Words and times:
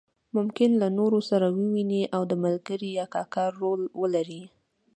ممکن 0.35 0.69
له 0.81 0.87
نورو 0.99 1.19
سره 1.29 1.47
وویني 1.57 2.03
او 2.15 2.21
د 2.31 2.33
ملګري 2.43 2.89
یا 2.99 3.05
کاکا 3.15 3.45
رول 3.61 3.81
ولري. 4.01 4.43